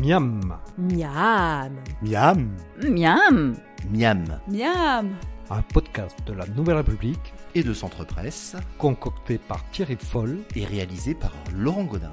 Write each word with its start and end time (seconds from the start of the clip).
Miam, 0.00 0.56
Miam. 0.78 1.72
Miam. 2.02 2.50
Miam 2.82 3.54
Miam. 3.90 4.24
Miam 4.48 5.16
un 5.50 5.62
podcast 5.62 6.16
de 6.26 6.32
la 6.32 6.46
Nouvelle 6.46 6.76
République 6.76 7.34
Et 7.54 7.62
de 7.62 7.74
Centre 7.74 8.04
Presse 8.04 8.54
concocté 8.78 9.38
par 9.38 9.64
Thierry 9.72 9.98
Foll. 10.00 10.38
et 10.54 10.64
réalisé 10.64 11.14
par 11.14 11.32
Laurent 11.52 11.82
Godin. 11.84 12.12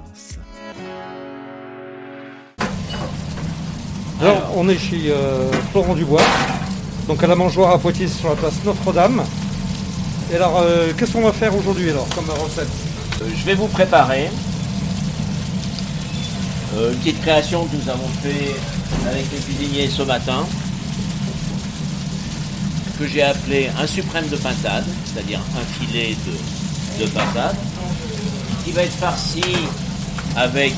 Alors, 4.20 4.52
on 4.56 4.68
est 4.68 4.76
chez 4.78 5.12
euh, 5.12 5.52
Florent 5.70 5.94
Dubois, 5.94 6.22
donc 7.06 7.22
à 7.22 7.28
la 7.28 7.36
mangeoire 7.36 7.70
à 7.70 7.78
Poitiers 7.78 8.08
sur 8.08 8.28
la 8.28 8.34
place 8.34 8.58
Notre-Dame. 8.64 9.22
Et 10.32 10.34
alors, 10.34 10.60
euh, 10.60 10.92
qu'est-ce 10.98 11.12
qu'on 11.12 11.22
va 11.22 11.32
faire 11.32 11.54
aujourd'hui 11.56 11.90
alors 11.90 12.08
comme 12.16 12.28
recette? 12.30 12.68
Euh, 13.22 13.26
je 13.32 13.44
vais 13.44 13.54
vous 13.54 13.68
préparer 13.68 14.28
euh, 16.76 16.92
une 16.92 16.98
petite 16.98 17.20
création 17.20 17.64
que 17.66 17.76
nous 17.76 17.88
avons 17.88 18.08
fait 18.22 18.54
avec 19.08 19.24
les 19.32 19.38
cuisiniers 19.38 19.88
ce 19.88 20.02
matin, 20.02 20.46
que 22.98 23.06
j'ai 23.06 23.22
appelé 23.22 23.70
un 23.80 23.86
suprême 23.86 24.28
de 24.28 24.36
pintade, 24.36 24.84
c'est-à-dire 25.04 25.40
un 25.56 25.84
filet 25.84 26.16
de, 26.26 27.04
de 27.04 27.10
pintade, 27.10 27.56
qui 28.64 28.72
va 28.72 28.82
être 28.82 28.96
farci 28.96 29.42
avec 30.36 30.74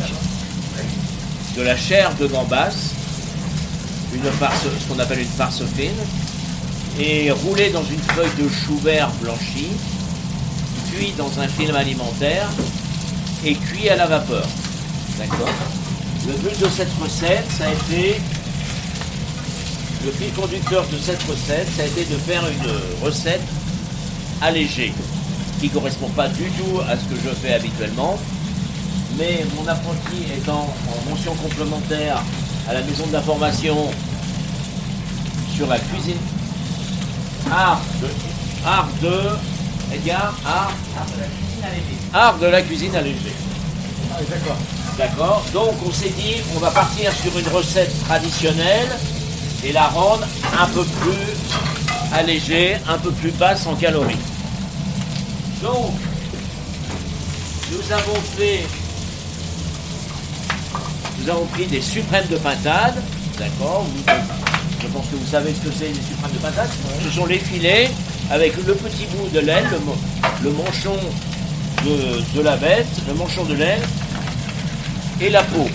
de 1.57 1.63
la 1.63 1.77
chair 1.77 2.15
de 2.17 2.27
gambas, 2.27 2.75
une 4.15 4.31
farce, 4.33 4.63
ce 4.63 4.93
qu'on 4.93 4.99
appelle 4.99 5.21
une 5.21 5.27
farce 5.27 5.63
fine, 5.77 5.91
et 6.99 7.31
roulé 7.31 7.71
dans 7.71 7.85
une 7.85 8.01
feuille 8.01 8.31
de 8.39 8.49
chou 8.49 8.77
vert 8.79 9.11
blanchi, 9.21 9.69
cuit 10.93 11.13
dans 11.17 11.31
un 11.41 11.49
film 11.49 11.75
alimentaire 11.75 12.49
et 13.45 13.55
cuit 13.55 13.89
à 13.89 13.97
la 13.97 14.07
vapeur. 14.07 14.47
D'accord? 15.19 15.49
Le 16.27 16.35
but 16.35 16.61
de 16.61 16.69
cette 16.69 16.93
recette, 17.03 17.45
ça 17.51 17.65
a 17.65 17.73
été. 17.73 18.21
Le 20.05 20.13
fil 20.13 20.33
conducteur 20.33 20.87
de 20.89 20.99
cette 20.99 21.23
recette, 21.23 21.69
ça 21.77 21.83
a 21.83 21.87
été 21.87 22.05
de 22.05 22.17
faire 22.17 22.43
une 22.47 23.05
recette 23.05 23.43
allégée, 24.41 24.93
qui 25.61 25.69
ne 25.69 25.73
correspond 25.73 26.09
pas 26.11 26.29
du 26.29 26.45
tout 26.51 26.81
à 26.89 26.97
ce 26.97 27.05
que 27.05 27.17
je 27.23 27.31
fais 27.35 27.55
habituellement. 27.55 28.19
Mais 29.19 29.45
mon 29.57 29.67
apprenti 29.69 30.25
étant 30.37 30.75
en 30.89 31.11
mention 31.11 31.35
complémentaire 31.35 32.23
à 32.69 32.75
la 32.75 32.83
maison 32.83 33.07
d'information 33.09 33.77
sur 35.55 35.67
la 35.67 35.79
cuisine, 35.79 36.17
art 37.51 37.81
de, 38.01 38.09
art 38.67 38.89
de, 39.03 39.95
Edgar, 39.95 40.35
art, 40.47 40.73
art 42.15 42.39
de 42.39 42.47
la 42.47 42.63
cuisine 42.63 42.95
allégée. 42.95 43.35
D'accord. 44.29 44.57
D'accord 45.01 45.43
Donc 45.55 45.77
on 45.87 45.91
s'est 45.91 46.11
dit, 46.11 46.43
on 46.55 46.59
va 46.59 46.71
partir 46.71 47.11
sur 47.11 47.39
une 47.39 47.49
recette 47.49 47.91
traditionnelle 48.05 48.89
et 49.65 49.73
la 49.73 49.87
rendre 49.87 50.27
un 50.61 50.67
peu 50.67 50.85
plus 50.85 52.13
allégée, 52.13 52.77
un 52.87 52.99
peu 52.99 53.11
plus 53.11 53.31
basse 53.31 53.67
en 53.67 53.77
calories. 53.77 54.19
Donc, 55.63 55.95
nous 57.73 57.93
avons 57.93 58.21
fait, 58.37 58.67
nous 61.23 61.31
avons 61.31 61.47
pris 61.47 61.65
des 61.65 61.81
suprêmes 61.81 62.27
de 62.31 62.37
pintade, 62.37 63.03
d'accord 63.39 63.87
Je 64.83 64.87
pense 64.89 65.07
que 65.07 65.17
vous 65.17 65.31
savez 65.31 65.55
ce 65.55 65.67
que 65.67 65.75
c'est 65.79 65.89
les 65.89 65.95
suprêmes 65.95 66.33
de 66.35 66.39
pintade. 66.41 66.69
Ce 67.03 67.11
sont 67.11 67.25
les 67.25 67.39
filets 67.39 67.91
avec 68.31 68.55
le 68.67 68.75
petit 68.75 69.07
bout 69.17 69.31
de 69.31 69.41
l'aile, 69.41 69.65
le 70.43 70.51
manchon 70.51 70.97
de, 71.87 72.37
de 72.37 72.43
la 72.43 72.59
bête, 72.59 72.87
le 73.09 73.15
manchon 73.15 73.45
de 73.45 73.55
l'aile 73.55 73.81
et 75.21 75.31
la 75.31 75.43
peau. 75.43 75.69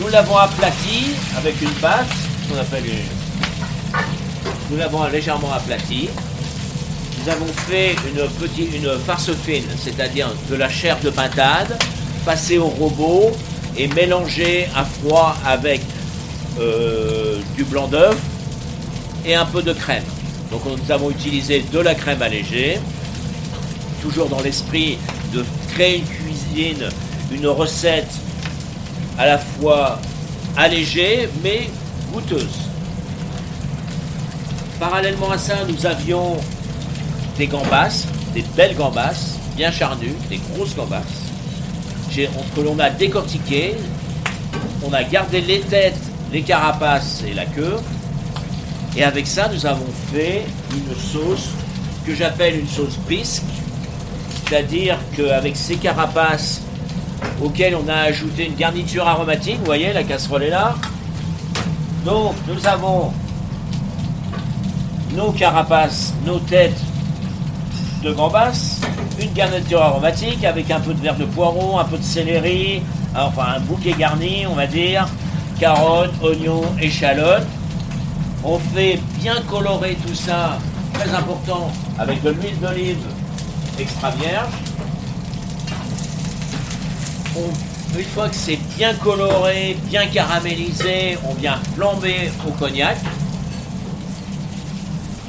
Nous 0.00 0.08
l'avons 0.08 0.36
aplati 0.36 1.14
avec 1.36 1.60
une 1.60 1.70
pâte, 1.70 2.06
qu'on 2.48 2.58
appelle 2.58 2.86
une... 2.86 3.98
Nous 4.70 4.76
l'avons 4.76 5.04
légèrement 5.06 5.52
aplati. 5.52 6.08
Nous 7.20 7.28
avons 7.30 7.46
fait 7.46 7.96
une 8.06 8.28
petite, 8.38 8.74
une 8.74 8.90
farce 9.06 9.30
fine, 9.44 9.64
c'est-à-dire 9.82 10.28
de 10.50 10.54
la 10.54 10.68
chair 10.68 10.98
de 11.02 11.10
pintade, 11.10 11.78
passée 12.24 12.58
au 12.58 12.66
robot 12.68 13.32
et 13.76 13.88
mélangée 13.88 14.68
à 14.76 14.84
froid 14.84 15.36
avec 15.44 15.80
euh, 16.60 17.38
du 17.56 17.64
blanc 17.64 17.88
d'œuf 17.88 18.16
et 19.24 19.34
un 19.34 19.46
peu 19.46 19.62
de 19.62 19.72
crème. 19.72 20.04
Donc 20.50 20.62
nous 20.64 20.92
avons 20.92 21.10
utilisé 21.10 21.64
de 21.72 21.78
la 21.78 21.94
crème 21.94 22.22
allégée, 22.22 22.78
toujours 24.00 24.28
dans 24.28 24.40
l'esprit 24.40 24.98
de 25.32 25.44
une 25.86 26.04
cuisine, 26.04 26.88
une 27.30 27.46
recette 27.46 28.10
à 29.16 29.26
la 29.26 29.38
fois 29.38 30.00
allégée 30.56 31.28
mais 31.42 31.70
goûteuse. 32.12 32.68
Parallèlement 34.80 35.30
à 35.30 35.38
ça, 35.38 35.54
nous 35.68 35.86
avions 35.86 36.36
des 37.36 37.46
gambas, 37.46 38.06
des 38.34 38.44
belles 38.56 38.76
gambas, 38.76 39.36
bien 39.56 39.70
charnues, 39.70 40.14
des 40.28 40.40
grosses 40.52 40.74
gambas, 40.74 41.02
que 42.14 42.60
l'on 42.60 42.78
a 42.78 42.90
décortiquées. 42.90 43.74
On 44.84 44.92
a 44.92 45.04
gardé 45.04 45.40
les 45.40 45.60
têtes, 45.60 46.00
les 46.32 46.42
carapaces 46.42 47.22
et 47.28 47.34
la 47.34 47.46
queue. 47.46 47.76
Et 48.96 49.04
avec 49.04 49.26
ça, 49.26 49.48
nous 49.52 49.64
avons 49.66 49.86
fait 50.12 50.44
une 50.72 50.96
sauce 50.96 51.50
que 52.06 52.14
j'appelle 52.14 52.58
une 52.58 52.68
sauce 52.68 52.96
bisque. 53.08 53.42
C'est-à-dire 54.48 54.96
qu'avec 55.14 55.56
ces 55.56 55.76
carapaces 55.76 56.62
auxquelles 57.42 57.76
on 57.76 57.86
a 57.86 57.96
ajouté 57.96 58.46
une 58.46 58.54
garniture 58.54 59.06
aromatique, 59.06 59.58
vous 59.58 59.66
voyez, 59.66 59.92
la 59.92 60.04
casserole 60.04 60.44
est 60.44 60.50
là. 60.50 60.74
Donc, 62.06 62.34
nous 62.46 62.66
avons 62.66 63.12
nos 65.14 65.32
carapaces, 65.32 66.14
nos 66.24 66.38
têtes 66.38 66.80
de 68.02 68.10
gambas, 68.12 68.80
une 69.20 69.32
garniture 69.34 69.82
aromatique 69.82 70.42
avec 70.44 70.70
un 70.70 70.80
peu 70.80 70.94
de 70.94 71.00
verre 71.00 71.16
de 71.16 71.26
poireau, 71.26 71.78
un 71.78 71.84
peu 71.84 71.98
de 71.98 72.02
céleri, 72.02 72.80
enfin 73.14 73.54
un 73.56 73.60
bouquet 73.60 73.94
garni, 73.98 74.46
on 74.46 74.54
va 74.54 74.66
dire, 74.66 75.06
carottes, 75.60 76.14
oignons, 76.22 76.62
échalotes. 76.80 77.46
On 78.42 78.58
fait 78.58 78.98
bien 79.20 79.42
colorer 79.46 79.98
tout 80.06 80.14
ça, 80.14 80.58
très 80.94 81.10
important, 81.14 81.70
avec 81.98 82.22
de 82.22 82.30
l'huile 82.30 82.58
d'olive 82.60 82.96
extra 83.80 84.10
vierge. 84.12 84.52
Une 87.96 88.04
fois 88.04 88.28
que 88.28 88.34
c'est 88.34 88.58
bien 88.76 88.94
coloré, 88.94 89.76
bien 89.88 90.06
caramélisé, 90.06 91.18
on 91.24 91.34
vient 91.34 91.58
flamber 91.74 92.30
au 92.46 92.50
cognac. 92.52 92.98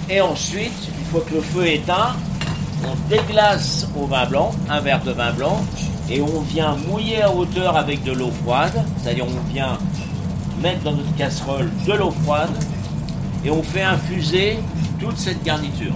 Et 0.09 0.21
ensuite, 0.21 0.89
une 0.99 1.05
fois 1.11 1.21
que 1.29 1.35
le 1.35 1.41
feu 1.41 1.67
est 1.67 1.75
éteint, 1.75 2.15
on 2.83 3.09
déglace 3.09 3.87
au 3.95 4.05
vin 4.05 4.25
blanc, 4.25 4.51
un 4.69 4.79
verre 4.81 5.03
de 5.03 5.11
vin 5.11 5.31
blanc, 5.33 5.61
et 6.09 6.21
on 6.21 6.41
vient 6.41 6.75
mouiller 6.87 7.21
à 7.21 7.31
hauteur 7.31 7.77
avec 7.77 8.03
de 8.03 8.11
l'eau 8.11 8.31
froide, 8.43 8.83
c'est-à-dire 8.97 9.25
on 9.25 9.53
vient 9.53 9.77
mettre 10.61 10.81
dans 10.81 10.93
notre 10.93 11.15
casserole 11.15 11.69
de 11.85 11.93
l'eau 11.93 12.11
froide, 12.23 12.49
et 13.45 13.51
on 13.51 13.61
fait 13.61 13.83
infuser 13.83 14.59
toute 14.99 15.17
cette 15.17 15.43
garniture 15.43 15.93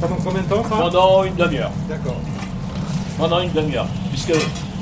Pendant 0.00 0.16
combien 0.24 0.42
de 0.42 0.46
temps 0.48 0.62
ça 0.62 0.76
pendant 0.76 1.24
une 1.24 1.34
demi-heure. 1.34 1.70
D'accord. 1.88 2.16
Pendant 3.18 3.40
une 3.40 3.52
demi-heure. 3.52 3.86
Puisque 4.10 4.34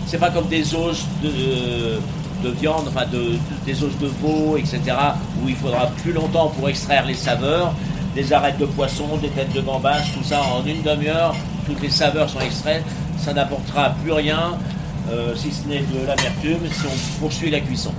c'est 0.07 0.19
pas 0.19 0.31
comme 0.31 0.49
des 0.49 0.75
os 0.75 1.05
de, 1.23 1.99
de 2.49 2.51
viande, 2.55 2.85
enfin 2.89 3.07
de, 3.11 3.19
de- 3.19 3.39
des 3.65 3.83
os 3.85 3.97
de 4.01 4.07
veau, 4.21 4.57
etc., 4.57 4.81
où 5.43 5.49
il 5.49 5.57
faudra 5.57 5.87
plus 6.03 6.13
longtemps 6.13 6.49
pour 6.49 6.69
extraire 6.69 7.05
les 7.07 7.15
saveurs, 7.15 7.73
des 8.15 8.33
arêtes 8.33 8.59
de 8.59 8.67
poisson, 8.67 9.05
des 9.23 9.29
têtes 9.29 9.53
de 9.53 9.61
gambas, 9.61 10.01
tout 10.15 10.23
ça 10.25 10.41
en 10.43 10.65
une 10.67 10.83
demi-heure, 10.83 11.35
toutes 11.67 11.81
les 11.83 11.91
saveurs 11.91 12.29
sont 12.29 12.41
extraites, 12.41 12.85
ça 13.19 13.33
n'apportera 13.33 13.91
plus 14.03 14.13
rien, 14.13 14.55
euh, 15.11 15.35
si 15.37 15.51
ce 15.53 15.67
n'est 15.69 15.81
de 15.81 16.07
l'amertume, 16.07 16.59
si 16.71 16.87
on 16.87 17.21
poursuit 17.21 17.51
la 17.51 17.61
cuisson. 17.61 17.93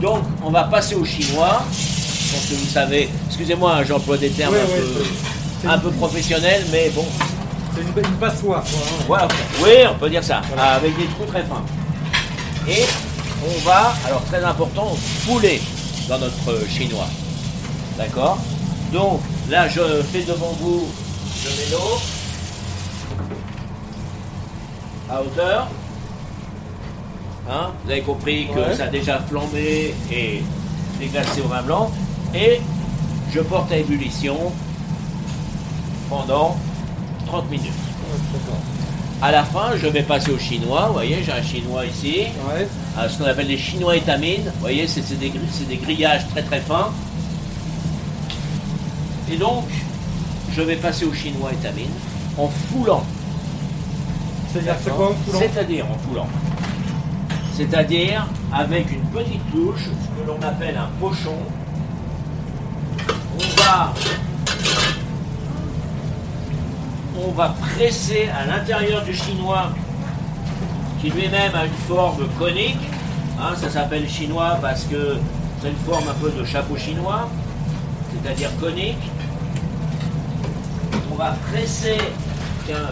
Donc, 0.00 0.22
on 0.44 0.50
va 0.50 0.64
passer 0.64 0.94
au 0.94 1.04
chinois. 1.04 1.62
Je 1.72 2.34
pense 2.34 2.46
que 2.46 2.54
vous 2.54 2.70
savez, 2.70 3.08
excusez-moi, 3.26 3.76
hein, 3.76 3.84
j'emploie 3.86 4.16
des 4.18 4.30
termes 4.30 4.54
Oui, 4.54 4.60
un, 4.60 4.64
oui, 4.82 4.92
peu, 4.94 5.04
un 5.66 5.78
peu 5.78 5.90
professionnels, 5.90 6.64
mais 6.70 6.90
bon, 6.90 7.04
C'est 7.74 7.82
une, 7.82 7.88
une 8.10 8.16
passoire. 8.18 8.62
quoi, 8.62 8.78
hein. 8.78 9.04
voilà, 9.06 9.28
oui, 9.62 9.70
on 9.90 9.94
peut 9.98 10.10
dire 10.10 10.22
ça, 10.24 10.40
avec 10.58 10.96
des 10.96 11.06
trous 11.06 11.24
très 11.26 11.42
fins. 11.42 11.62
Et 12.68 12.84
on 13.44 13.58
va, 13.66 13.94
alors 14.06 14.22
très 14.24 14.42
important, 14.44 14.94
fouler 15.24 15.60
dans 16.08 16.18
notre 16.18 16.68
chinois. 16.68 17.06
D'accord? 17.96 18.38
Donc 18.92 19.20
là, 19.50 19.68
je 19.68 20.02
fais 20.12 20.22
devant 20.22 20.52
vous, 20.60 20.86
je 21.42 21.48
mets 21.48 21.70
l'eau 21.72 21.98
à 25.10 25.20
hauteur. 25.22 25.68
Hein 27.50 27.70
vous 27.84 27.90
avez 27.90 28.02
compris 28.02 28.46
que 28.54 28.58
Ouais. 28.60 28.74
ça 28.76 28.84
a 28.84 28.88
déjà 28.88 29.20
flambé 29.28 29.94
et 30.12 30.42
déglacé 30.98 31.40
au 31.40 31.48
vin 31.48 31.62
blanc. 31.62 31.90
Et 32.34 32.60
je 33.32 33.40
porte 33.40 33.72
à 33.72 33.76
ébullition 33.78 34.52
pendant 36.08 36.56
30 37.26 37.50
minutes. 37.50 37.72
À 39.20 39.32
la 39.32 39.42
fin, 39.42 39.76
je 39.76 39.88
vais 39.88 40.02
passer 40.02 40.30
au 40.30 40.38
chinois. 40.38 40.86
Vous 40.86 40.92
voyez, 40.92 41.22
j'ai 41.24 41.32
un 41.32 41.42
chinois 41.42 41.84
ici. 41.86 42.26
Ouais. 42.48 42.68
à 42.96 43.08
ce 43.08 43.18
qu'on 43.18 43.24
appelle 43.24 43.48
les 43.48 43.58
chinois 43.58 43.96
étamines. 43.96 44.44
Vous 44.44 44.60
voyez, 44.60 44.86
c'est 44.86 45.02
des, 45.18 45.76
grillages 45.76 46.28
très 46.28 46.42
très 46.42 46.60
fins. 46.60 46.92
Et 49.30 49.36
donc, 49.36 49.64
je 50.52 50.62
vais 50.62 50.76
passer 50.76 51.04
au 51.04 51.12
chinois 51.12 51.52
étamines 51.52 51.90
en 52.38 52.48
foulant. 52.48 53.02
C'est-à-dire, 54.52 54.76
c'est 54.82 54.90
quoi 54.90 55.10
en 55.10 55.14
foulant 55.14 55.38
C'est-à-dire 55.40 55.86
en 55.90 55.98
foulant. 55.98 56.28
C'est-à-dire 57.54 58.26
avec 58.52 58.90
une 58.92 59.02
petite 59.06 59.50
touche, 59.50 59.86
ce 59.86 60.22
que 60.22 60.26
l'on 60.26 60.40
appelle 60.46 60.76
un 60.76 60.88
pochon. 61.00 61.36
On 63.34 63.62
va, 63.62 63.92
on 67.26 67.32
va 67.32 67.54
presser 67.76 68.28
à 68.28 68.46
l'intérieur 68.46 69.02
du 69.02 69.14
chinois, 69.14 69.70
qui 71.00 71.10
lui-même 71.10 71.54
a 71.54 71.64
une 71.64 71.72
forme 71.88 72.26
conique. 72.38 72.78
Hein, 73.40 73.54
ça 73.56 73.70
s'appelle 73.70 74.08
chinois 74.08 74.58
parce 74.60 74.84
que 74.84 75.16
c'est 75.60 75.68
une 75.68 75.76
forme 75.76 76.08
un 76.08 76.14
peu 76.14 76.30
de 76.30 76.44
chapeau 76.44 76.76
chinois, 76.76 77.28
c'est-à-dire 78.12 78.50
conique. 78.60 79.10
On 81.12 81.14
va 81.16 81.36
presser, 81.50 81.98
euh. 82.70 82.88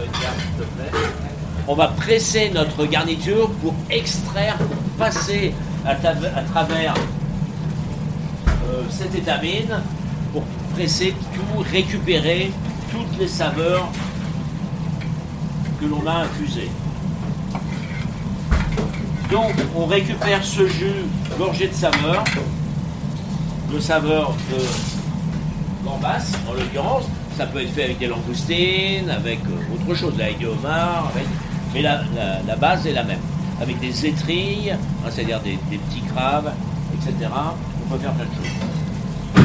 On 1.69 1.75
va 1.75 1.89
presser 1.89 2.51
notre 2.55 2.87
garniture 2.87 3.51
pour 3.63 3.75
extraire, 3.91 4.57
pour 4.57 5.07
passer 5.07 5.53
à 5.85 5.95
travers 5.95 6.95
euh, 8.49 8.83
cette 8.91 9.15
étamine, 9.15 9.81
pour 10.33 10.43
presser 10.75 11.15
tout, 11.35 11.65
récupérer 11.73 12.53
toutes 12.91 13.19
les 13.19 13.29
saveurs 13.29 13.89
que 15.81 15.87
l'on 15.87 16.07
a 16.07 16.25
infusées. 16.25 16.71
Donc, 19.31 19.55
on 19.75 19.87
récupère 19.87 20.45
ce 20.45 20.67
jus 20.67 21.05
gorgé 21.39 21.69
de 21.69 21.75
saveurs, 21.75 22.25
de 23.73 23.81
saveurs 23.81 24.35
de 24.51 25.85
gambas, 25.85 26.33
en 26.49 26.53
l'occurrence. 26.55 27.05
Ça 27.37 27.47
peut 27.47 27.61
être 27.63 27.73
fait 27.73 27.85
avec 27.85 27.99
des 27.99 28.07
langoustines, 28.07 29.11
avec 29.11 29.41
euh, 29.41 29.75
autre 29.75 29.99
chose, 29.99 30.15
avec 30.21 30.39
des 30.39 30.47
homards, 30.47 31.13
mais 31.75 31.83
la, 31.83 32.57
base 32.57 32.87
est 32.87 32.93
la 32.93 33.05
même. 33.05 33.19
Avec 33.61 33.81
des 33.81 34.07
étrilles, 34.07 34.71
hein, 34.73 35.09
c'est-à-dire 35.11 35.41
des, 35.41 35.59
des 35.71 35.79
petits 35.79 36.03
crabes, 36.03 36.53
etc. 36.95 37.31
On 37.85 37.93
peut 37.93 37.99
faire 37.99 38.13
plein 38.13 38.25
de 38.25 38.31
choses. 38.31 39.43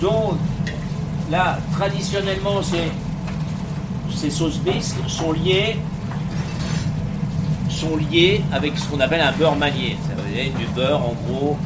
Donc, 0.00 0.38
là, 1.30 1.58
traditionnellement, 1.72 2.62
ces, 2.62 2.90
ces 4.14 4.30
sauces 4.30 4.58
bisques 4.58 4.96
sont 5.08 5.32
liées 5.32 5.76
sont 7.74 7.96
liées 7.96 8.40
avec 8.52 8.78
ce 8.78 8.86
qu'on 8.88 9.00
appelle 9.00 9.20
un 9.20 9.32
beurre 9.32 9.56
manié. 9.56 9.96
Ça 10.06 10.14
veut 10.14 10.32
dire 10.32 10.52
du 10.56 10.66
beurre, 10.74 11.00
en 11.00 11.14
gros, 11.26 11.58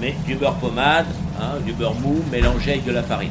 mais 0.00 0.14
du 0.26 0.34
beurre 0.34 0.56
pommade, 0.56 1.06
hein, 1.40 1.58
du 1.64 1.72
beurre 1.72 1.94
mou 1.94 2.20
mélangé 2.30 2.72
avec 2.72 2.84
de 2.84 2.92
la 2.92 3.02
farine. 3.02 3.30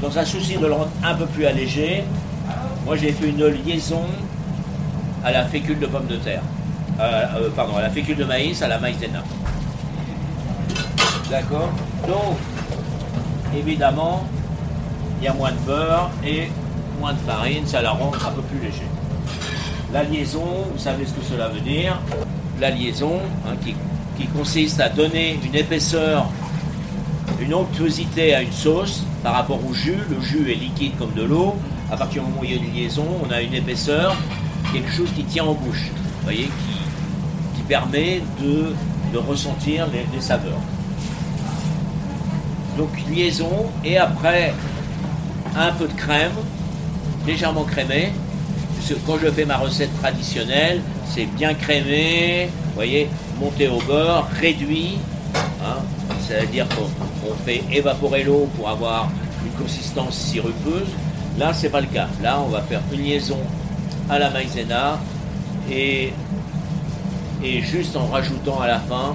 Dans 0.00 0.16
un 0.16 0.24
souci 0.24 0.56
de 0.56 0.66
le 0.66 0.72
rendre 0.72 0.90
un 1.04 1.14
peu 1.14 1.26
plus 1.26 1.44
allégé, 1.44 2.04
moi 2.86 2.96
j'ai 2.96 3.12
fait 3.12 3.28
une 3.28 3.44
liaison 3.46 4.04
à 5.24 5.32
la 5.32 5.44
fécule 5.44 5.78
de 5.78 5.86
pomme 5.86 6.06
de 6.06 6.16
terre. 6.16 6.42
Euh, 6.98 7.24
euh, 7.36 7.50
pardon, 7.54 7.76
à 7.76 7.82
la 7.82 7.90
fécule 7.90 8.16
de 8.16 8.24
maïs, 8.24 8.62
à 8.62 8.68
la 8.68 8.78
maïzena. 8.78 9.22
D'accord 11.30 11.70
Donc, 12.06 12.36
évidemment, 13.56 14.24
il 15.20 15.24
y 15.24 15.28
a 15.28 15.34
moins 15.34 15.52
de 15.52 15.58
beurre 15.66 16.10
et 16.24 16.50
moins 17.00 17.14
de 17.14 17.18
farine, 17.18 17.66
ça 17.66 17.80
la 17.80 17.90
rend 17.92 18.12
un 18.14 18.30
peu 18.30 18.42
plus 18.42 18.58
léger. 18.58 18.84
La 19.92 20.04
liaison, 20.04 20.44
vous 20.70 20.78
savez 20.78 21.06
ce 21.06 21.12
que 21.12 21.24
cela 21.24 21.48
veut 21.48 21.60
dire. 21.60 21.98
La 22.60 22.70
liaison, 22.70 23.18
hein, 23.46 23.54
qui, 23.64 23.74
consiste 24.36 24.78
à 24.80 24.90
donner 24.90 25.40
une 25.42 25.54
épaisseur, 25.54 26.26
une 27.40 27.54
onctuosité 27.54 28.34
à 28.34 28.42
une 28.42 28.52
sauce 28.52 29.02
par 29.22 29.32
rapport 29.32 29.58
au 29.66 29.72
jus. 29.72 29.96
Le 30.10 30.20
jus 30.20 30.52
est 30.52 30.56
liquide 30.56 30.92
comme 30.98 31.14
de 31.14 31.22
l'eau. 31.22 31.56
À 31.90 31.96
partir 31.96 32.22
du 32.22 32.28
moment 32.28 32.42
où 32.42 32.44
il 32.44 32.50
y 32.50 32.54
a 32.54 32.62
une 32.62 32.74
liaison, 32.74 33.06
on 33.26 33.30
a 33.32 33.40
une 33.40 33.54
épaisseur, 33.54 34.14
quelque 34.74 34.92
chose 34.92 35.08
qui 35.16 35.24
tient 35.24 35.44
en 35.44 35.54
bouche. 35.54 35.90
Vous 36.18 36.24
voyez, 36.24 36.44
qui, 36.44 37.56
qui 37.56 37.62
permet 37.62 38.20
de, 38.42 38.74
de 39.14 39.18
ressentir 39.18 39.86
les, 39.86 40.04
les 40.14 40.20
saveurs. 40.20 40.60
Donc 42.76 42.90
liaison, 43.08 43.70
et 43.84 43.96
après 43.96 44.54
un 45.56 45.72
peu 45.72 45.88
de 45.88 45.94
crème, 45.94 46.32
légèrement 47.26 47.64
que 47.64 48.94
quand 49.06 49.18
je 49.22 49.30
fais 49.30 49.44
ma 49.44 49.56
recette 49.56 49.94
traditionnelle, 50.00 50.80
c'est 51.06 51.26
bien 51.26 51.54
crémé, 51.54 52.48
vous 52.66 52.74
voyez, 52.74 53.08
monté 53.40 53.68
au 53.68 53.78
beurre, 53.80 54.28
réduit. 54.40 54.98
hein. 55.62 55.76
C'est-à-dire 56.26 56.66
qu'on 56.68 56.88
on 57.30 57.34
fait 57.44 57.62
évaporer 57.72 58.24
l'eau 58.24 58.48
pour 58.56 58.68
avoir 58.68 59.08
une 59.44 59.52
consistance 59.62 60.16
sirupeuse. 60.16 60.88
Là, 61.38 61.52
c'est 61.52 61.68
pas 61.68 61.80
le 61.80 61.86
cas. 61.86 62.08
Là, 62.22 62.40
on 62.44 62.48
va 62.48 62.62
faire 62.62 62.80
une 62.92 63.02
liaison 63.02 63.38
à 64.08 64.18
la 64.18 64.30
maïzena 64.30 64.98
et, 65.70 66.12
et 67.44 67.62
juste 67.62 67.96
en 67.96 68.06
rajoutant 68.06 68.60
à 68.60 68.66
la 68.66 68.80
fin 68.80 69.14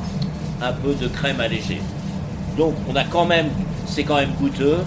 un 0.62 0.72
peu 0.72 0.94
de 0.94 1.08
crème 1.08 1.40
allégée. 1.42 1.82
Donc, 2.58 2.76
on 2.90 2.96
a 2.96 3.04
quand 3.04 3.26
même, 3.26 3.48
c'est 3.88 4.04
quand 4.04 4.16
même 4.16 4.32
goûteux, 4.40 4.80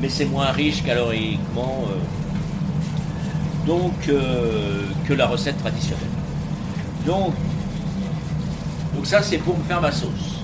mais 0.00 0.08
c'est 0.08 0.24
moins 0.24 0.46
riche 0.52 0.82
caloriquement. 0.82 1.84
euh, 1.90 1.94
donc 3.66 3.92
euh, 4.08 4.82
que 5.06 5.12
la 5.12 5.26
recette 5.26 5.58
traditionnelle. 5.58 6.06
Donc, 7.04 7.34
donc 8.94 9.06
ça 9.06 9.22
c'est 9.22 9.38
pour 9.38 9.58
me 9.58 9.64
faire 9.64 9.80
ma 9.80 9.92
sauce. 9.92 10.40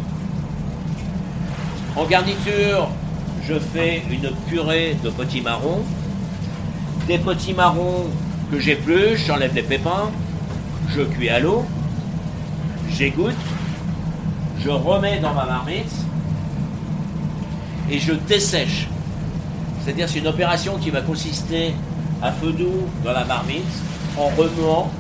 En 1.95 2.05
garniture, 2.05 2.89
je 3.47 3.55
fais 3.59 4.03
une 4.11 4.31
purée 4.49 4.97
de 5.03 5.11
petits 5.11 5.41
marrons. 5.41 5.83
Des 7.07 7.19
petits 7.19 7.55
marrons 7.55 8.07
que 8.51 8.59
j'épluche, 8.59 9.27
j'enlève 9.27 9.55
les 9.55 9.63
pépins, 9.63 10.11
je 10.89 11.03
cuis 11.03 11.29
à 11.29 11.41
l'eau, 11.41 11.65
j'égoutte, 12.91 13.35
je 14.61 14.71
remets 14.71 15.19
dans 15.19 15.35
ma 15.35 15.45
marmite 15.45 15.93
et 17.91 17.99
je 17.99 18.13
dessèche. 18.13 18.89
C'est-à-dire 19.81 20.09
c'est 20.09 20.21
une 20.21 20.29
opération 20.29 20.79
qui 20.79 20.91
va 20.91 21.01
consister 21.01 21.75
à 22.23 22.33
feu 22.33 22.53
doux 22.53 22.87
dans 23.05 23.13
la 23.13 23.25
marmite 23.25 23.65
en 24.17 24.27
remuant 24.37 24.91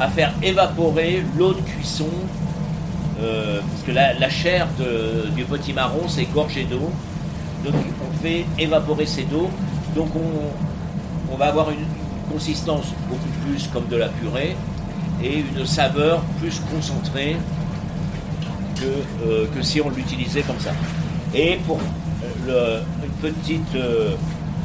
à 0.00 0.08
faire 0.08 0.32
évaporer 0.42 1.24
l'eau 1.36 1.54
de 1.54 1.60
cuisson 1.60 2.08
euh, 3.20 3.60
parce 3.60 3.82
que 3.82 3.90
la, 3.92 4.30
chair 4.30 4.68
du 5.34 5.44
petit 5.44 5.72
marron 5.72 6.02
c'est 6.06 6.26
gorgé 6.32 6.64
d'eau 6.64 6.90
donc 7.64 7.74
on 7.74 8.22
fait 8.22 8.44
évaporer 8.58 9.06
cette 9.06 9.32
eau 9.32 9.50
donc 9.96 10.10
on, 11.32 11.36
va 11.36 11.46
avoir 11.46 11.70
une 11.70 11.86
consistance 12.32 12.86
beaucoup 13.08 13.28
plus 13.44 13.68
comme 13.68 13.86
de 13.88 13.96
la 13.96 14.08
purée 14.08 14.56
et 15.22 15.38
une 15.38 15.66
saveur 15.66 16.20
plus 16.40 16.60
concentrée 16.72 17.36
que, 18.76 19.26
euh, 19.26 19.46
si 19.62 19.80
on 19.80 19.90
l'utilisait 19.90 20.42
comme 20.42 20.58
ça. 20.60 20.70
Et 21.34 21.58
pour 21.66 21.78
euh, 21.78 22.82
le- 23.02 23.06
une, 23.06 23.32
petite, 23.32 23.74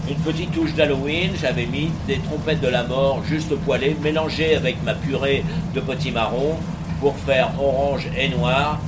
une 0.10 0.18
petite 0.18 0.52
touche 0.52 0.74
d'Halloween, 0.74 1.32
j'avais 1.40 1.66
mis 1.66 1.92
des 2.08 2.18
trompettes 2.20 2.62
de 2.62 2.68
la 2.68 2.84
mort 2.84 3.22
juste 3.28 3.56
poêlées, 3.56 3.96
mélangées 4.02 4.56
avec 4.56 4.82
ma 4.84 4.94
purée 4.94 5.44
de 5.74 5.80
petits 5.80 6.12
marrons 6.12 6.58
pour 7.00 7.16
faire 7.18 7.50
orange 7.60 8.08
et 8.18 8.30
noir, 8.30 8.80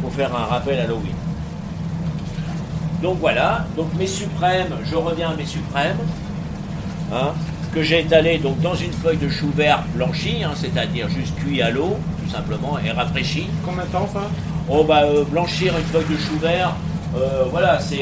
pour 0.00 0.12
faire 0.12 0.34
un 0.34 0.44
rappel 0.44 0.78
Halloween. 0.78 1.14
Donc 3.02 3.18
voilà, 3.18 3.66
donc 3.76 3.92
mes 3.98 4.06
suprêmes, 4.06 4.74
je 4.84 4.94
reviens 4.94 5.30
à 5.30 5.34
mes 5.34 5.46
suprêmes, 5.46 5.98
hein, 7.12 7.32
que 7.74 7.82
j'ai 7.82 8.00
étalé 8.00 8.38
donc 8.38 8.60
dans 8.60 8.74
une 8.76 8.92
feuille 8.92 9.16
de 9.16 9.28
chou 9.28 9.50
vert 9.56 9.82
blanchi, 9.94 10.44
hein, 10.44 10.52
c'est-à-dire 10.54 11.08
juste 11.08 11.34
cuit 11.36 11.60
à 11.62 11.70
l'eau, 11.70 11.96
tout 12.22 12.30
simplement, 12.30 12.78
et 12.78 12.90
rafraîchi. 12.90 13.48
Combien 13.64 13.84
de 13.84 13.88
temps 13.88 14.08
ça? 14.12 14.28
On 14.68 14.84
va 14.84 15.02
euh, 15.04 15.24
blanchir 15.24 15.76
une 15.76 15.84
feuille 15.84 16.08
de 16.08 16.16
chou 16.16 16.38
vert, 16.38 16.76
euh, 17.16 17.44
voilà, 17.50 17.78
c'est 17.78 18.00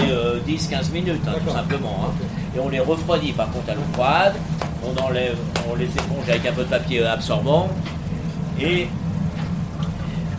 10-15 0.49 0.93
minutes, 0.93 1.21
hein, 1.27 1.33
tout 1.45 1.53
simplement. 1.53 2.07
hein. 2.07 2.13
Et 2.57 2.61
on 2.61 2.69
les 2.69 2.81
refroidit 2.81 3.33
par 3.33 3.51
contre 3.51 3.71
à 3.71 3.75
l'eau 3.75 3.81
froide, 3.93 4.35
on 4.85 5.01
enlève, 5.03 5.37
on 5.71 5.75
les 5.77 5.87
éponge 5.87 6.29
avec 6.29 6.47
un 6.47 6.53
peu 6.53 6.65
de 6.65 6.69
papier 6.69 7.05
absorbant, 7.05 7.69
et 8.61 8.89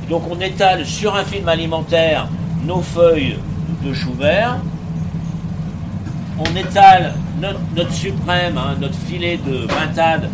donc 0.09 0.23
on 0.29 0.39
étale 0.41 0.85
sur 0.85 1.15
un 1.15 1.23
film 1.23 1.47
alimentaire 1.47 2.27
nos 2.65 2.81
feuilles 2.81 3.37
de 3.83 3.93
chou 3.93 4.13
vert, 4.13 4.57
on 6.39 6.55
étale 6.55 7.13
notre, 7.39 7.59
notre 7.75 7.93
suprême, 7.93 8.57
hein, 8.57 8.75
notre 8.79 8.97
filet 9.07 9.37
de 9.37 9.65
pintade 9.67 10.29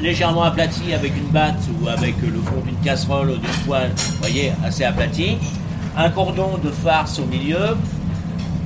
légèrement 0.00 0.44
aplati 0.44 0.94
avec 0.94 1.16
une 1.16 1.28
batte 1.28 1.60
ou 1.80 1.88
avec 1.88 2.14
le 2.22 2.40
fond 2.40 2.60
d'une 2.64 2.76
casserole 2.84 3.30
ou 3.30 3.36
d'une 3.36 3.64
poêle, 3.66 3.90
vous 3.96 4.18
voyez, 4.20 4.52
assez 4.64 4.84
aplati. 4.84 5.36
Un 5.96 6.08
cordon 6.08 6.58
de 6.62 6.70
farce 6.70 7.18
au 7.18 7.26
milieu, 7.26 7.76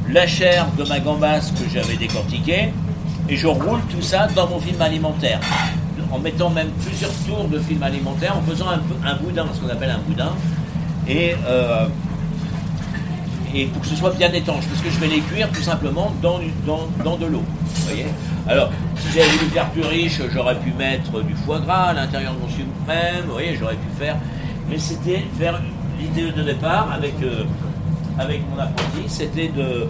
la 0.08 0.26
chair 0.26 0.66
de 0.78 0.84
ma 0.84 1.00
gambasse 1.00 1.50
que 1.50 1.68
j'avais 1.68 1.96
décortiquée, 1.96 2.72
et 3.28 3.36
je 3.36 3.48
roule 3.48 3.80
tout 3.90 4.02
ça 4.02 4.28
dans 4.28 4.46
mon 4.48 4.60
film 4.60 4.80
alimentaire. 4.80 5.40
En 6.12 6.20
mettant 6.20 6.50
même 6.50 6.70
plusieurs 6.84 7.10
tours 7.26 7.48
de 7.48 7.58
film 7.58 7.82
alimentaire, 7.82 8.36
en 8.36 8.42
faisant 8.42 8.66
un, 8.68 9.16
boudin, 9.16 9.46
ce 9.52 9.60
qu'on 9.60 9.68
appelle 9.68 9.90
un 9.90 9.98
boudin. 9.98 10.32
Et, 11.08 11.34
euh, 11.46 11.88
et 13.54 13.66
pour 13.66 13.82
que 13.82 13.88
ce 13.88 13.96
soit 13.96 14.10
bien 14.10 14.32
étanche, 14.32 14.64
parce 14.66 14.82
que 14.82 14.90
je 14.90 15.00
vais 15.00 15.08
les 15.08 15.20
cuire 15.20 15.50
tout 15.50 15.62
simplement 15.62 16.12
dans, 16.22 16.38
de 16.38 17.26
l'eau. 17.26 17.42
voyez 17.86 18.06
Alors, 18.46 18.70
si 18.98 19.08
j'avais 19.12 19.28
voulu 19.30 19.50
faire 19.50 19.70
plus 19.70 19.82
riche, 19.82 20.20
j'aurais 20.32 20.56
pu 20.56 20.72
mettre 20.72 21.22
du 21.22 21.34
foie 21.34 21.58
gras 21.58 21.86
à 21.86 21.92
l'intérieur 21.92 22.34
de 22.34 22.40
mon 22.40 22.48
suprême, 22.48 23.24
vous 23.26 23.32
voyez, 23.32 23.56
j'aurais 23.58 23.74
pu 23.74 23.88
faire. 23.98 24.16
Mais 24.68 24.78
c'était 24.78 25.24
faire 25.38 25.60
l'idée 25.98 26.32
de 26.32 26.42
départ 26.42 26.90
avec, 26.92 27.14
euh, 27.22 27.44
mon 28.18 28.58
apprenti, 28.58 29.02
c'était 29.08 29.48
de, 29.48 29.86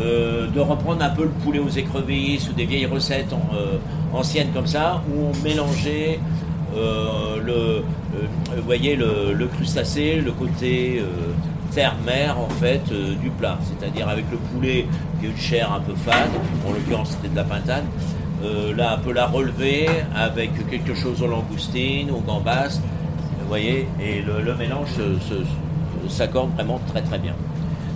euh, 0.00 0.46
de 0.48 0.60
reprendre 0.60 1.02
un 1.02 1.10
peu 1.10 1.24
le 1.24 1.30
poulet 1.30 1.58
aux 1.58 1.68
écrevisses 1.68 2.48
ou 2.48 2.52
des 2.52 2.64
vieilles 2.64 2.86
recettes 2.86 3.32
euh, 3.32 3.78
anciennes 4.12 4.50
comme 4.52 4.66
ça, 4.66 5.02
où 5.10 5.28
on 5.28 5.42
mélangeait 5.42 6.20
le, 7.44 7.82
crustacé, 9.46 10.16
le 10.16 10.32
côté 10.32 11.02
terre-mer 11.72 12.38
en 12.38 12.48
fait 12.48 12.82
du 13.20 13.30
plat, 13.30 13.58
c'est-à-dire 13.62 14.08
avec 14.08 14.24
le 14.30 14.36
poulet 14.36 14.86
qui 15.18 15.26
est 15.26 15.30
une 15.30 15.36
chair 15.36 15.72
un 15.72 15.80
peu 15.80 15.94
fade, 15.94 16.30
en 16.66 16.72
l'occurrence 16.72 17.10
c'était 17.10 17.28
de 17.28 17.36
la 17.36 17.44
pintade, 17.44 17.84
là 18.76 18.94
un 18.94 18.98
peu 18.98 19.12
la 19.12 19.26
relever 19.26 19.88
avec 20.14 20.50
quelque 20.68 20.94
chose 20.94 21.22
aux 21.22 21.28
langoustines, 21.28 22.10
aux 22.10 22.20
gambas, 22.20 22.80
voyez, 23.50 23.88
et 24.00 24.22
le, 24.22 24.54
mélange 24.54 24.90
s'accorde 26.08 26.54
vraiment 26.54 26.80
très 26.88 27.02
très 27.02 27.18
bien. 27.18 27.34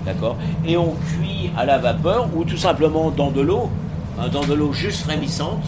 D'accord? 0.05 0.37
Et 0.67 0.77
on 0.77 0.95
cuit 0.95 1.51
à 1.57 1.65
la 1.65 1.79
vapeur 1.79 2.29
ou 2.35 2.45
tout 2.45 2.57
simplement 2.57 3.11
dans 3.11 3.31
de 3.31 3.41
l'eau, 3.41 3.71
hein, 4.19 4.29
dans 4.33 4.45
de 4.45 4.53
l'eau 4.53 4.73
juste 4.73 5.03
frémissante, 5.03 5.65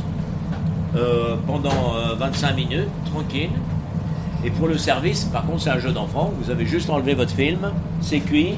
euh, 0.97 1.37
pendant 1.47 1.95
euh, 1.95 2.15
25 2.17 2.57
minutes, 2.57 2.89
tranquille. 3.07 3.51
Et 4.45 4.51
pour 4.51 4.67
le 4.67 4.77
service, 4.77 5.25
par 5.25 5.47
contre, 5.47 5.63
c'est 5.63 5.71
un 5.71 5.79
jeu 5.79 5.93
d'enfant. 5.93 6.33
Vous 6.41 6.51
avez 6.51 6.67
juste 6.67 6.91
enlevé 6.91 7.15
votre 7.15 7.33
film, 7.33 7.71
c'est 8.01 8.21
cuit, 8.21 8.55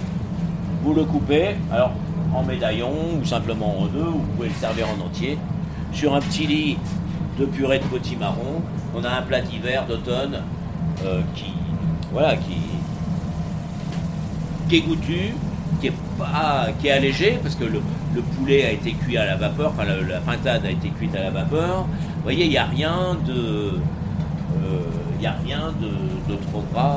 vous 0.82 0.94
le 0.94 1.04
coupez, 1.04 1.56
alors 1.70 1.92
en 2.34 2.42
médaillon 2.42 2.92
ou 3.20 3.24
simplement 3.24 3.80
en 3.80 3.86
deux, 3.86 4.00
ou 4.00 4.18
vous 4.18 4.32
pouvez 4.36 4.48
le 4.48 4.54
servir 4.54 4.86
en 4.88 5.06
entier, 5.06 5.38
sur 5.92 6.14
un 6.14 6.20
petit 6.20 6.46
lit 6.46 6.78
de 7.38 7.44
purée 7.44 7.78
de 7.78 7.84
potimarron. 7.84 8.62
On 8.94 9.04
a 9.04 9.10
un 9.10 9.22
plat 9.22 9.40
d'hiver, 9.40 9.86
d'automne, 9.86 10.42
euh, 11.04 11.20
qui, 11.34 11.52
voilà, 12.12 12.36
qui, 12.36 12.56
qui 14.68 14.76
est 14.76 14.80
goûtu, 14.80 15.34
qui 15.80 15.86
est 15.88 15.92
pas, 16.18 16.68
qui 16.80 16.88
est 16.88 16.92
allégé 16.92 17.38
parce 17.42 17.54
que 17.54 17.64
le, 17.64 17.80
le 18.14 18.22
poulet 18.22 18.64
a 18.64 18.72
été 18.72 18.92
cuit 18.92 19.16
à 19.16 19.26
la 19.26 19.36
vapeur, 19.36 19.72
enfin 19.74 19.84
la, 19.84 20.00
la 20.00 20.20
pintade 20.20 20.64
a 20.66 20.70
été 20.70 20.88
cuite 20.90 21.14
à 21.14 21.20
la 21.20 21.30
vapeur. 21.30 21.84
Vous 22.16 22.22
voyez, 22.22 22.44
il 22.44 22.50
n'y 22.50 22.58
a 22.58 22.64
rien 22.64 23.16
de, 23.26 23.32
euh, 23.34 24.80
il 25.18 25.22
y 25.22 25.26
a 25.26 25.36
rien 25.44 25.72
de, 25.80 26.32
de 26.32 26.38
trop 26.50 26.62
gras. 26.72 26.96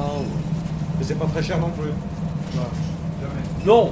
Mais 0.97 1.03
c'est 1.05 1.17
pas 1.19 1.25
très 1.25 1.43
cher 1.43 1.59
non 1.59 1.69
plus. 1.69 1.91
Non, 3.65 3.91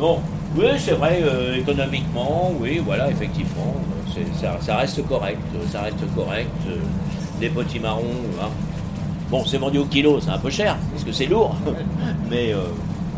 non. 0.00 0.20
Oui, 0.56 0.66
c'est 0.78 0.92
vrai, 0.92 1.18
euh, 1.22 1.56
économiquement, 1.56 2.52
oui, 2.60 2.80
voilà, 2.84 3.10
effectivement, 3.10 3.74
euh, 4.16 4.22
ça, 4.40 4.56
ça 4.60 4.76
reste 4.76 5.04
correct, 5.06 5.40
euh, 5.56 5.66
ça 5.70 5.82
reste 5.82 6.14
correct. 6.14 6.48
euh, 6.68 6.76
Les 7.40 7.48
potimarrons, 7.48 8.02
hein. 8.40 8.50
Bon, 9.34 9.44
c'est 9.44 9.58
vendu 9.58 9.78
au 9.78 9.84
kilo, 9.86 10.20
c'est 10.20 10.30
un 10.30 10.38
peu 10.38 10.50
cher 10.50 10.76
parce 10.92 11.02
que 11.02 11.10
c'est 11.12 11.26
lourd, 11.26 11.56
mais. 12.30 12.52
euh, 12.52 12.58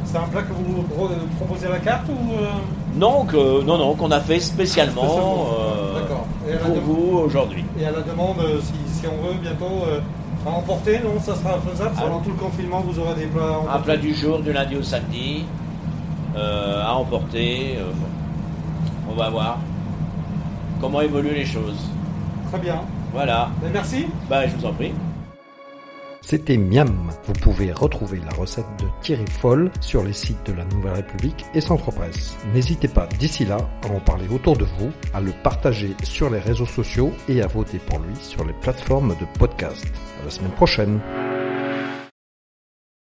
C'est 0.05 0.17
un 0.17 0.29
plat 0.33 0.41
que 0.43 0.53
vous 0.55 0.83
pro- 0.85 1.11
proposez 1.39 1.67
à 1.67 1.71
la 1.71 1.79
carte 1.81 2.09
ou 2.09 2.33
euh, 2.33 2.47
Non, 2.97 3.25
que, 3.27 3.63
non, 3.65 3.77
non, 3.77 3.95
qu'on 3.95 4.11
a 4.11 4.21
fait 4.21 4.41
spécialement, 4.41 5.49
euh, 5.59 6.01
pour 6.65 6.81
vous 6.81 7.19
aujourd'hui. 7.19 7.65
Et 7.79 7.85
à 7.85 7.91
la 7.91 8.01
demande, 8.01 8.39
euh, 8.41 8.61
si, 8.63 9.01
si 9.01 9.07
on 9.07 9.27
veut 9.27 9.35
bientôt 9.43 9.85
à 10.47 10.51
emporter, 10.51 11.01
non, 11.05 11.21
ça 11.21 11.35
sera 11.35 11.59
faisable. 11.61 11.91
Ah. 11.99 12.03
Pendant 12.03 12.21
tout 12.21 12.31
le 12.31 12.37
confinement, 12.37 12.81
vous 12.81 12.99
aurez 12.99 13.15
des 13.17 13.27
plats 13.27 13.61
à 13.71 13.77
Un 13.77 13.81
plat 13.81 13.97
du 13.99 14.15
jour, 14.15 14.39
du 14.39 14.53
lundi 14.55 14.77
au 14.77 14.83
samedi, 14.83 15.45
à 16.35 16.95
emporter. 16.97 17.77
on 19.11 19.15
va 19.15 19.29
voir 19.29 19.59
comment 20.81 21.01
évoluent 21.03 21.35
les 21.35 21.47
choses. 21.47 21.91
Très 22.51 22.61
bien. 22.61 22.81
Voilà. 23.13 23.51
Ben, 23.61 23.71
merci. 23.73 24.07
Bah, 24.31 24.47
je 24.47 24.55
vous 24.57 24.67
en 24.67 24.73
prie. 24.73 24.93
C'était 26.29 26.57
Miam. 26.57 27.09
Vous 27.25 27.35
pouvez 27.35 27.71
retrouver 27.71 28.19
la 28.19 28.33
recette 28.33 28.67
de 28.81 28.87
Thierry 29.01 29.27
Foll 29.31 29.71
sur 29.81 30.03
les 30.03 30.13
sites 30.13 30.45
de 30.45 30.55
la 30.55 30.65
Nouvelle 30.65 30.95
République 30.95 31.45
et 31.55 31.61
Centre 31.61 31.93
Presse. 31.93 32.37
N'hésitez 32.53 32.89
pas 32.89 33.07
d'ici 33.21 33.45
là 33.45 33.59
à 33.85 33.93
en 33.93 34.01
parler 34.01 34.27
autour 34.35 34.57
de 34.57 34.65
vous, 34.65 34.91
à 35.15 35.21
le 35.21 35.31
partager 35.45 35.95
sur 36.03 36.29
les 36.29 36.41
réseaux 36.41 36.67
sociaux 36.67 37.13
et 37.29 37.43
à 37.43 37.47
voter 37.47 37.79
pour 37.79 38.01
lui 38.01 38.17
sur 38.17 38.45
les 38.45 38.55
plateformes 38.55 39.15
de 39.21 39.39
podcast. 39.39 39.87
À 40.21 40.25
la 40.25 40.31
semaine 40.33 40.51
prochaine. 40.51 40.99